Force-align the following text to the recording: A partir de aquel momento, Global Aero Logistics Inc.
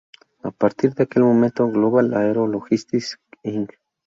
A 0.41 0.49
partir 0.49 0.95
de 0.95 1.03
aquel 1.03 1.21
momento, 1.23 1.67
Global 1.69 2.15
Aero 2.15 2.47
Logistics 2.47 3.19
Inc. 3.43 3.73